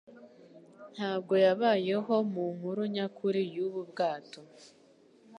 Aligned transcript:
ntabwo 0.95 1.33
yabayeho 1.45 2.13
mu 2.31 2.43
nkuru 2.55 2.81
nyakuri 2.93 3.41
y'ubu 3.53 3.81
bwato. 3.89 4.39